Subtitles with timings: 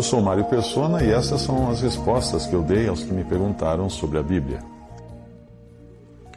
[0.00, 3.22] Eu sou Mário Persona e essas são as respostas que eu dei aos que me
[3.22, 4.60] perguntaram sobre a Bíblia.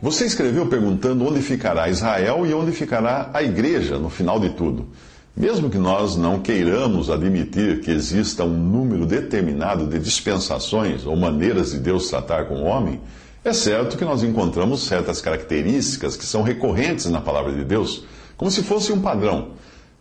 [0.02, 4.90] Você escreveu perguntando onde ficará Israel e onde ficará a igreja no final de tudo.
[5.34, 11.71] Mesmo que nós não queiramos admitir que exista um número determinado de dispensações ou maneiras
[11.71, 12.99] de Deus tratar com o homem,
[13.45, 18.04] é certo que nós encontramos certas características que são recorrentes na palavra de Deus,
[18.35, 19.52] como se fosse um padrão.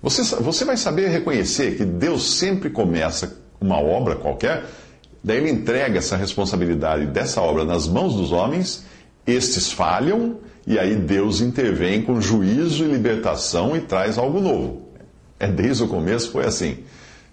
[0.03, 4.65] Você, você vai saber reconhecer que Deus sempre começa uma obra qualquer,
[5.23, 8.85] daí ele entrega essa responsabilidade dessa obra nas mãos dos homens,
[9.27, 14.89] estes falham, e aí Deus intervém com juízo e libertação e traz algo novo.
[15.39, 16.79] É desde o começo foi assim.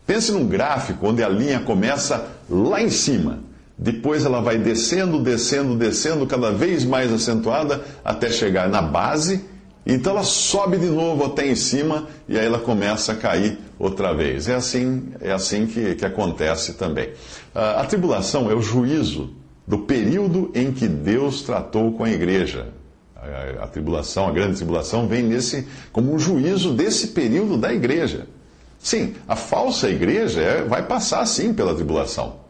[0.05, 3.39] Pense num gráfico onde a linha começa lá em cima.
[3.77, 9.45] Depois ela vai descendo, descendo, descendo, cada vez mais acentuada, até chegar na base.
[9.85, 14.13] Então ela sobe de novo até em cima e aí ela começa a cair outra
[14.13, 14.49] vez.
[14.49, 17.11] É assim, é assim que, que acontece também.
[17.55, 19.33] A, a tribulação é o juízo
[19.66, 22.67] do período em que Deus tratou com a igreja.
[23.16, 28.27] A, a, tribulação, a grande tribulação, vem nesse como um juízo desse período da igreja.
[28.77, 32.48] Sim, a falsa igreja é, vai passar sim pela tribulação.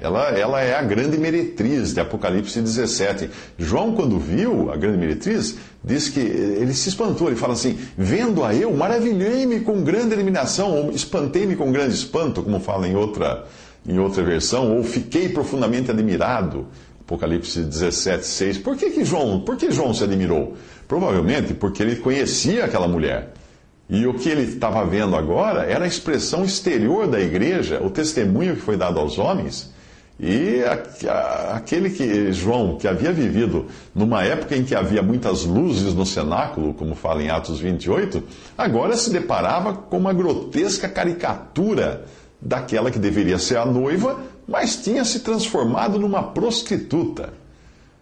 [0.00, 3.28] Ela, ela é a grande meretriz de Apocalipse 17.
[3.58, 7.26] João, quando viu a grande meretriz, diz que ele se espantou.
[7.26, 12.44] Ele fala assim: Vendo a eu, maravilhei-me com grande eliminação, ou espantei-me com grande espanto,
[12.44, 13.44] como fala em outra,
[13.84, 16.68] em outra versão, ou fiquei profundamente admirado.
[17.00, 18.58] Apocalipse 17, 6.
[18.58, 20.56] Por que, que João, por que João se admirou?
[20.86, 23.32] Provavelmente porque ele conhecia aquela mulher.
[23.90, 28.54] E o que ele estava vendo agora era a expressão exterior da igreja, o testemunho
[28.54, 29.72] que foi dado aos homens.
[30.20, 30.64] E
[31.54, 36.74] aquele que, João, que havia vivido numa época em que havia muitas luzes no cenáculo,
[36.74, 38.24] como fala em Atos 28,
[38.56, 42.04] agora se deparava com uma grotesca caricatura
[42.40, 47.32] daquela que deveria ser a noiva, mas tinha se transformado numa prostituta.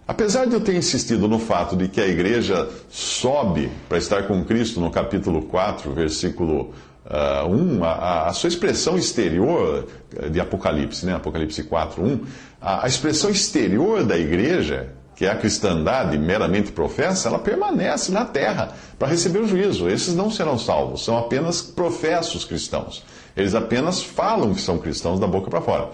[0.09, 4.45] Apesar de eu ter insistido no fato de que a igreja sobe para estar com
[4.45, 6.73] Cristo no capítulo 4, versículo
[7.07, 9.87] uh, 1, a, a, sua expressão exterior
[10.31, 11.15] de Apocalipse, né?
[11.15, 12.21] Apocalipse 4, 1,
[12.61, 18.25] a, a expressão exterior da igreja, que é a cristandade meramente professa, ela permanece na
[18.25, 19.89] terra para receber o juízo.
[19.89, 23.05] Esses não serão salvos, são apenas professos cristãos.
[23.37, 25.91] Eles apenas falam que são cristãos da boca para fora.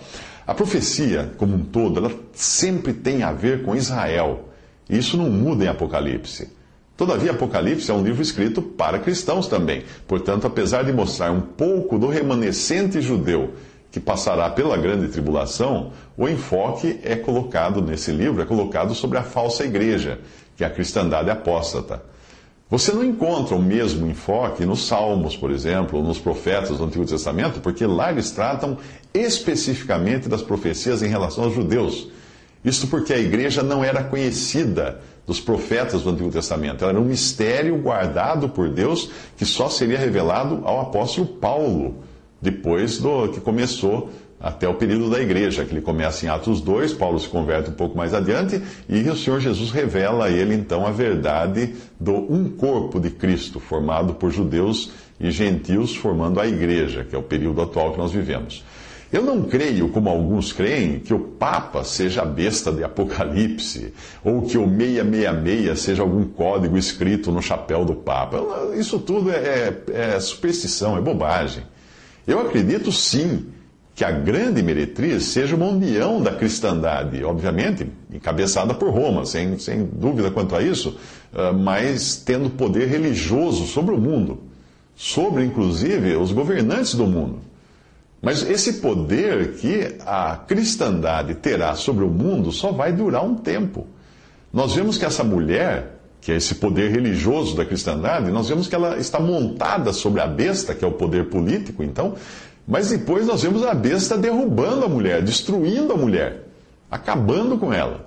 [0.46, 4.48] A profecia, como um todo, ela sempre tem a ver com Israel.
[4.90, 6.50] Isso não muda em Apocalipse.
[7.02, 9.82] Todavia, Apocalipse é um livro escrito para cristãos também.
[10.06, 13.54] Portanto, apesar de mostrar um pouco do remanescente judeu
[13.90, 19.24] que passará pela grande tribulação, o enfoque é colocado nesse livro, é colocado sobre a
[19.24, 20.20] falsa igreja,
[20.56, 22.04] que é a cristandade apóstata.
[22.70, 27.04] Você não encontra o mesmo enfoque nos Salmos, por exemplo, ou nos profetas do Antigo
[27.04, 28.78] Testamento, porque lá eles tratam
[29.12, 32.12] especificamente das profecias em relação aos judeus.
[32.64, 36.82] Isso porque a igreja não era conhecida dos profetas do Antigo Testamento.
[36.82, 41.96] Ela era um mistério guardado por Deus que só seria revelado ao apóstolo Paulo,
[42.40, 44.10] depois do que começou
[44.42, 47.74] até o período da igreja, que ele começa em Atos 2, Paulo se converte um
[47.74, 52.50] pouco mais adiante, e o Senhor Jesus revela a ele então a verdade do um
[52.50, 54.90] corpo de Cristo, formado por judeus
[55.20, 58.64] e gentios, formando a igreja, que é o período atual que nós vivemos.
[59.12, 63.92] Eu não creio, como alguns creem, que o Papa seja a besta de Apocalipse,
[64.24, 68.38] ou que o 666 seja algum código escrito no chapéu do Papa.
[68.74, 71.62] Isso tudo é, é, é superstição, é bobagem.
[72.26, 73.48] Eu acredito sim
[73.94, 79.84] que a grande meretriz seja uma união da cristandade, obviamente, encabeçada por Roma, sem, sem
[79.84, 80.96] dúvida quanto a isso,
[81.34, 84.40] ah, mas tendo poder religioso sobre o mundo,
[84.96, 87.51] sobre inclusive os governantes do mundo.
[88.22, 93.88] Mas esse poder que a cristandade terá sobre o mundo só vai durar um tempo.
[94.52, 98.76] Nós vemos que essa mulher, que é esse poder religioso da cristandade, nós vemos que
[98.76, 102.14] ela está montada sobre a besta, que é o poder político, então,
[102.66, 106.46] mas depois nós vemos a besta derrubando a mulher, destruindo a mulher,
[106.88, 108.06] acabando com ela.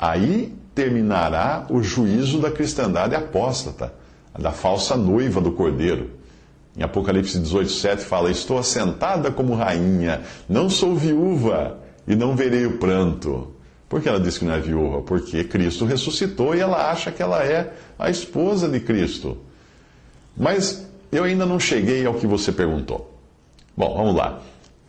[0.00, 3.94] Aí terminará o juízo da cristandade apóstata.
[4.36, 6.21] da falsa noiva do cordeiro.
[6.76, 12.66] Em Apocalipse 18, 7 fala: Estou assentada como rainha, não sou viúva e não verei
[12.66, 13.48] o pranto.
[13.88, 15.02] Por que ela diz que não é viúva?
[15.02, 19.36] Porque Cristo ressuscitou e ela acha que ela é a esposa de Cristo.
[20.34, 23.12] Mas eu ainda não cheguei ao que você perguntou.
[23.76, 24.40] Bom, vamos lá.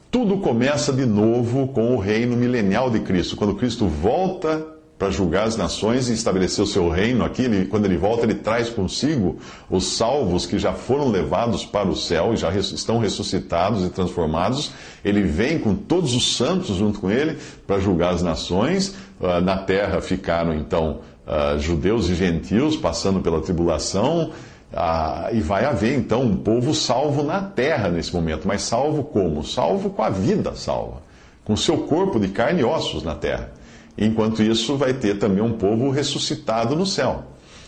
[0.10, 3.36] Tudo começa de novo com o reino milenial de Cristo.
[3.36, 4.66] Quando Cristo volta
[5.04, 8.36] para julgar as nações e estabelecer o seu reino aqui, ele, quando ele volta, ele
[8.36, 9.38] traz consigo
[9.70, 14.72] os salvos que já foram levados para o céu e já estão ressuscitados e transformados.
[15.04, 18.96] Ele vem com todos os santos junto com ele para julgar as nações.
[19.20, 24.32] Uh, na terra ficaram então uh, judeus e gentios passando pela tribulação.
[24.74, 29.44] Ah, e vai haver então um povo salvo na terra nesse momento, mas salvo como?
[29.44, 31.04] Salvo com a vida salva,
[31.44, 33.52] com seu corpo de carne e ossos na terra.
[33.98, 37.24] Enquanto isso, vai ter também um povo ressuscitado no céu.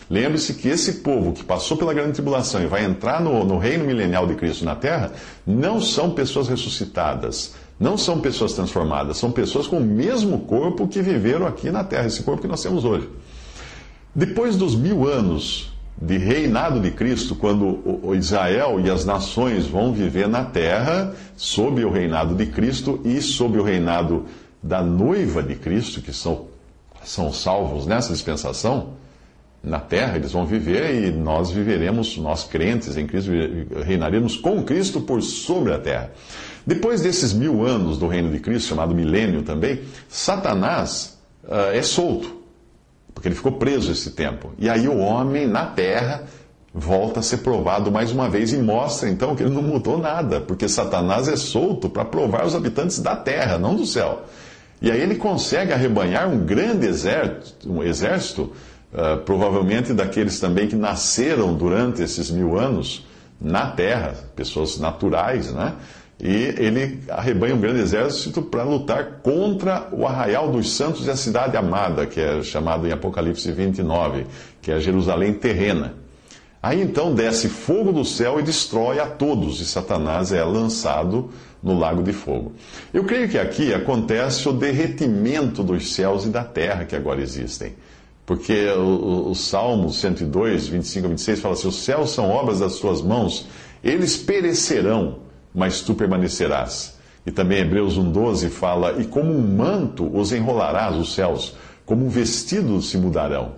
[0.08, 3.84] Lembre-se que esse povo que passou pela grande tribulação e vai entrar no, no reino
[3.84, 5.12] milenial de Cristo na terra,
[5.44, 11.02] não são pessoas ressuscitadas, não são pessoas transformadas, são pessoas com o mesmo corpo que
[11.02, 13.08] viveram aqui na terra, esse corpo que nós temos hoje.
[14.14, 20.28] Depois dos mil anos de reinado de Cristo, quando Israel e as nações vão viver
[20.28, 24.26] na terra, sob o reinado de Cristo e sob o reinado
[24.62, 26.46] da noiva de Cristo, que são,
[27.04, 28.94] são salvos nessa dispensação,
[29.62, 33.30] na terra eles vão viver e nós viveremos, nós crentes em Cristo,
[33.84, 36.12] reinaremos com Cristo por sobre a terra.
[36.66, 42.36] Depois desses mil anos do reino de Cristo, chamado milênio também, Satanás uh, é solto
[43.16, 44.52] porque ele ficou preso esse tempo.
[44.58, 46.24] E aí o homem na terra
[46.74, 50.38] volta a ser provado mais uma vez e mostra então que ele não mudou nada,
[50.38, 54.26] porque Satanás é solto para provar os habitantes da terra, não do céu.
[54.80, 58.52] E aí ele consegue arrebanhar um grande exército, um exército
[58.92, 63.06] uh, provavelmente daqueles também que nasceram durante esses mil anos
[63.40, 65.74] na terra, pessoas naturais, né?
[66.18, 71.16] E ele arrebanha um grande exército para lutar contra o arraial dos santos e a
[71.16, 74.26] cidade amada, que é chamado em Apocalipse 29,
[74.62, 75.94] que é Jerusalém terrena.
[76.62, 81.30] Aí então desce fogo do céu e destrói a todos, e Satanás é lançado
[81.66, 82.52] no lago de fogo.
[82.94, 87.74] Eu creio que aqui acontece o derretimento dos céus e da terra que agora existem.
[88.24, 92.60] Porque o, o, o Salmo 102, 25 a 26 fala assim: Os céus são obras
[92.60, 93.46] das suas mãos,
[93.84, 95.26] eles perecerão
[95.56, 96.98] mas tu permanecerás.
[97.24, 102.10] E também Hebreus 1,12 fala: E como um manto os enrolarás os céus, como um
[102.10, 103.54] vestido se mudarão.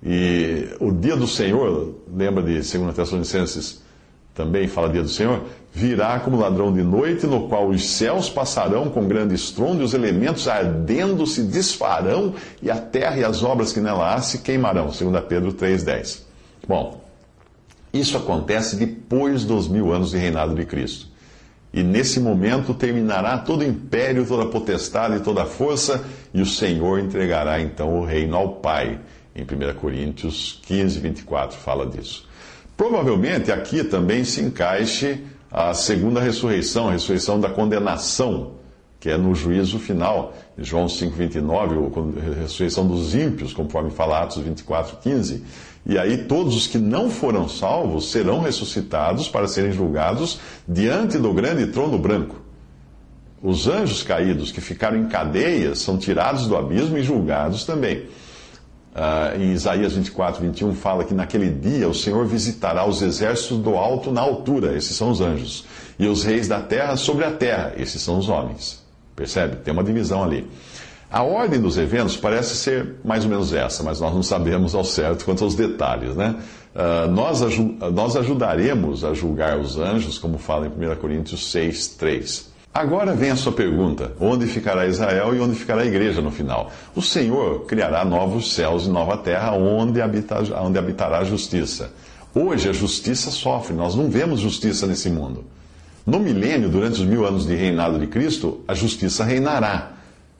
[0.00, 3.82] E o dia do Senhor, lembra de 2 Tessalonicenses,
[4.34, 8.90] também fala dia do Senhor, virá como ladrão de noite, no qual os céus passarão
[8.90, 13.72] com grande estrondo, e os elementos ardendo se desfarão, e a terra e as obras
[13.72, 14.86] que nela há se queimarão.
[14.86, 16.22] 2 Pedro 3,10.
[16.66, 17.00] Bom,
[17.92, 21.06] isso acontece depois dos mil anos de reinado de Cristo.
[21.72, 26.98] E nesse momento terminará todo o império, toda potestade, toda a força, e o Senhor
[27.00, 28.98] entregará então o reino ao Pai.
[29.34, 32.28] Em 1 Coríntios 15, 24 fala disso.
[32.76, 38.54] Provavelmente aqui também se encaixe a segunda ressurreição, a ressurreição da condenação,
[38.98, 40.34] que é no juízo final.
[40.58, 45.44] João 5, 29, a ressurreição dos ímpios, conforme fala Atos 24, 15.
[45.86, 51.32] E aí todos os que não foram salvos serão ressuscitados para serem julgados diante do
[51.32, 52.42] grande trono branco.
[53.42, 58.06] Os anjos caídos que ficaram em cadeias são tirados do abismo e julgados também.
[58.94, 63.74] Uh, em Isaías 24, 21 fala que naquele dia o Senhor visitará os exércitos do
[63.74, 65.64] alto na altura, esses são os anjos,
[65.98, 68.80] e os reis da terra sobre a terra, esses são os homens.
[69.16, 69.56] Percebe?
[69.56, 70.48] Tem uma divisão ali.
[71.10, 74.84] A ordem dos eventos parece ser mais ou menos essa, mas nós não sabemos ao
[74.84, 76.36] certo quanto aos detalhes, né?
[76.74, 77.40] Uh, nós,
[77.92, 82.53] nós ajudaremos a julgar os anjos, como fala em 1 Coríntios 6, 3.
[82.74, 86.72] Agora vem a sua pergunta: onde ficará Israel e onde ficará a igreja no final?
[86.94, 91.92] O Senhor criará novos céus e nova terra, onde, habita, onde habitará a justiça.
[92.34, 95.44] Hoje a justiça sofre, nós não vemos justiça nesse mundo.
[96.04, 99.94] No milênio, durante os mil anos de reinado de Cristo, a justiça reinará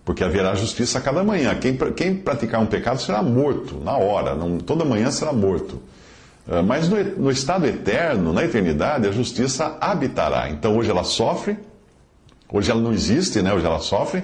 [0.05, 1.55] porque haverá justiça a cada manhã.
[1.55, 5.81] Quem, quem praticar um pecado será morto na hora, não, toda manhã será morto.
[6.47, 10.51] Ah, mas no, no estado eterno, na eternidade, a justiça habitará.
[10.51, 11.57] Então hoje ela sofre,
[12.55, 13.53] hoje ela não existe, né?
[13.53, 14.23] hoje ela sofre,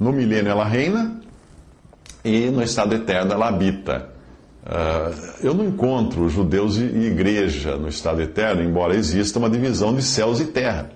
[0.00, 1.20] no milênio ela reina
[2.24, 4.08] e no estado eterno ela habita.
[4.64, 10.02] Uh, eu não encontro judeus e igreja no estado eterno, embora exista uma divisão de
[10.02, 10.90] céus e terra.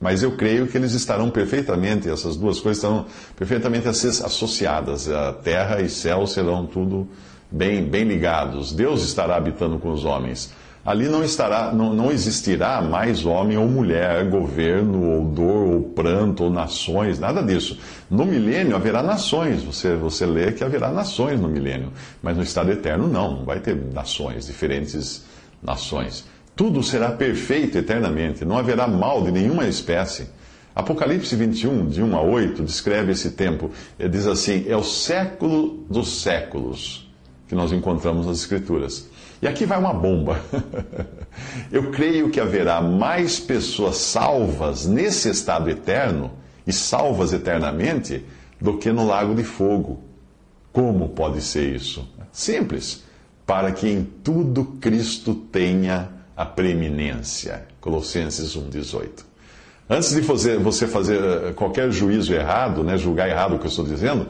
[0.00, 5.08] Mas eu creio que eles estarão perfeitamente, essas duas coisas estarão perfeitamente associadas.
[5.08, 7.08] A terra e céu serão tudo
[7.50, 8.72] bem, bem ligados.
[8.72, 10.52] Deus estará habitando com os homens.
[10.84, 16.44] Ali não, estará, não, não existirá mais homem ou mulher, governo, ou dor, ou pranto,
[16.44, 17.78] ou nações, nada disso.
[18.10, 21.90] No milênio haverá nações, você, você lê que haverá nações no milênio,
[22.22, 25.24] mas no estado eterno não, não vai ter nações, diferentes
[25.62, 26.26] nações.
[26.54, 30.28] Tudo será perfeito eternamente, não haverá mal de nenhuma espécie.
[30.76, 33.70] Apocalipse 21, de 1 a 8, descreve esse tempo.
[33.98, 37.03] Ele diz assim: é o século dos séculos
[37.48, 39.08] que nós encontramos nas Escrituras.
[39.42, 40.40] E aqui vai uma bomba.
[41.70, 46.32] Eu creio que haverá mais pessoas salvas nesse estado eterno
[46.66, 48.24] e salvas eternamente
[48.60, 50.02] do que no lago de fogo.
[50.72, 52.08] Como pode ser isso?
[52.32, 53.04] Simples.
[53.46, 57.66] Para que em tudo Cristo tenha a preeminência.
[57.80, 59.34] Colossenses 1,18.
[59.88, 63.68] Antes de fazer, você fazer eh, qualquer juízo errado, né, julgar errado o que eu
[63.68, 64.28] estou dizendo,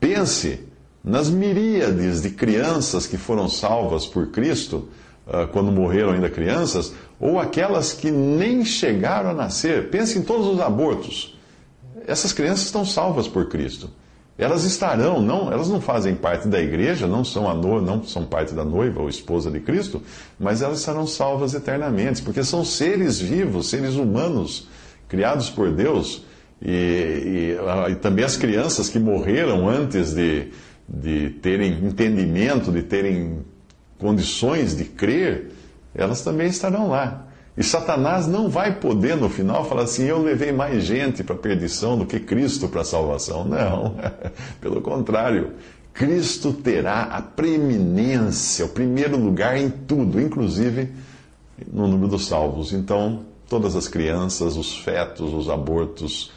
[0.00, 0.60] pense
[1.04, 4.88] nas miríades de crianças que foram salvas por Cristo
[5.26, 9.90] uh, quando morreram ainda crianças, ou aquelas que nem chegaram a nascer.
[9.90, 11.38] Pense em todos os abortos.
[12.06, 13.90] Essas crianças estão salvas por Cristo.
[14.36, 18.24] Elas estarão, não, elas não fazem parte da igreja, não são a no, não são
[18.24, 20.02] parte da noiva ou esposa de Cristo,
[20.40, 24.66] mas elas estarão salvas eternamente, porque são seres vivos, seres humanos,
[25.06, 26.24] criados por Deus,
[26.60, 30.48] e, e, ah, e também as crianças que morreram antes de,
[30.88, 33.38] de terem entendimento, de terem
[33.98, 35.50] condições de crer,
[35.94, 37.26] elas também estarão lá.
[37.56, 41.38] E Satanás não vai poder no final falar assim: eu levei mais gente para a
[41.38, 43.44] perdição do que Cristo para a salvação.
[43.48, 43.94] Não,
[44.60, 45.52] pelo contrário.
[45.92, 50.90] Cristo terá a preeminência, o primeiro lugar em tudo, inclusive
[51.72, 52.72] no número dos salvos.
[52.72, 56.32] Então, todas as crianças, os fetos, os abortos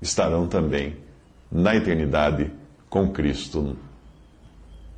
[0.00, 0.96] estarão também
[1.50, 2.50] na eternidade
[2.88, 3.76] com Cristo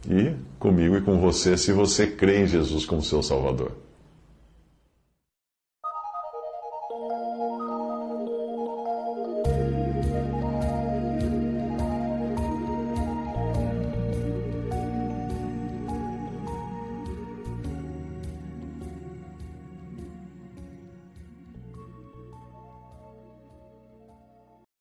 [0.08, 3.72] e comigo e com você, se você crê em Jesus como seu Salvador.